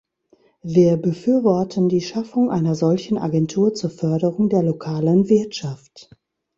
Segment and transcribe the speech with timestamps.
[0.63, 6.09] Wir befürworten die Schaffung einer solchen Agentur zur Förderung der lokalen Wirtschaft.